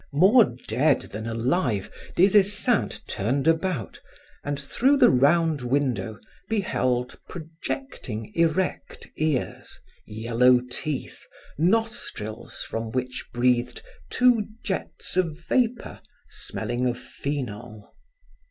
More 0.13 0.55
dead 0.67 1.01
than 1.03 1.27
alive, 1.27 1.91
Des 2.15 2.35
Esseintes 2.39 3.01
turned 3.05 3.47
about 3.47 4.01
and 4.43 4.59
through 4.59 4.97
the 4.97 5.11
round 5.11 5.61
window 5.61 6.17
beheld 6.49 7.19
projecting 7.29 8.31
erect 8.33 9.07
ears, 9.17 9.77
yellow 10.07 10.59
teeth, 10.71 11.27
nostrils 11.59 12.63
from 12.67 12.89
which 12.89 13.27
breathed 13.31 13.83
two 14.09 14.47
jets 14.63 15.17
of 15.17 15.37
vapor 15.47 16.01
smelling 16.27 16.87
of 16.87 16.97
phenol. 16.97 17.93